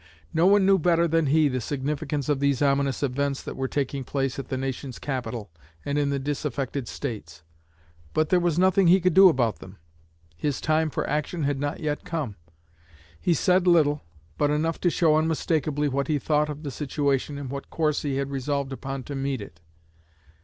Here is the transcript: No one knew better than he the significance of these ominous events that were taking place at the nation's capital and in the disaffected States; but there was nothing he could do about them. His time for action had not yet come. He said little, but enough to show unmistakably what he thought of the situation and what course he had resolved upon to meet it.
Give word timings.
No 0.33 0.47
one 0.47 0.65
knew 0.65 0.79
better 0.79 1.07
than 1.07 1.27
he 1.27 1.47
the 1.47 1.61
significance 1.61 2.27
of 2.27 2.39
these 2.39 2.59
ominous 2.63 3.03
events 3.03 3.43
that 3.43 3.55
were 3.55 3.67
taking 3.67 4.03
place 4.03 4.39
at 4.39 4.47
the 4.49 4.57
nation's 4.57 4.97
capital 4.97 5.51
and 5.85 5.95
in 5.99 6.09
the 6.09 6.17
disaffected 6.17 6.87
States; 6.87 7.43
but 8.11 8.29
there 8.29 8.39
was 8.39 8.57
nothing 8.57 8.87
he 8.87 8.99
could 8.99 9.13
do 9.13 9.29
about 9.29 9.59
them. 9.59 9.77
His 10.35 10.59
time 10.59 10.89
for 10.89 11.07
action 11.07 11.43
had 11.43 11.59
not 11.59 11.81
yet 11.81 12.03
come. 12.03 12.35
He 13.19 13.35
said 13.35 13.67
little, 13.67 14.01
but 14.39 14.49
enough 14.49 14.81
to 14.81 14.89
show 14.89 15.17
unmistakably 15.17 15.87
what 15.87 16.07
he 16.07 16.17
thought 16.17 16.49
of 16.49 16.63
the 16.63 16.71
situation 16.71 17.37
and 17.37 17.51
what 17.51 17.69
course 17.69 18.01
he 18.01 18.15
had 18.15 18.31
resolved 18.31 18.73
upon 18.73 19.03
to 19.03 19.13
meet 19.13 19.39
it. 19.39 19.61